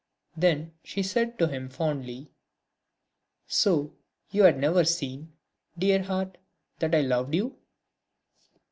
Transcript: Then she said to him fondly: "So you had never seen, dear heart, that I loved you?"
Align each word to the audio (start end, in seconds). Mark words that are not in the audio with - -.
Then 0.35 0.73
she 0.83 1.03
said 1.03 1.37
to 1.37 1.45
him 1.47 1.69
fondly: 1.69 2.31
"So 3.45 3.93
you 4.31 4.41
had 4.45 4.57
never 4.57 4.83
seen, 4.83 5.33
dear 5.77 6.01
heart, 6.01 6.39
that 6.79 6.95
I 6.95 7.01
loved 7.01 7.35
you?" 7.35 7.59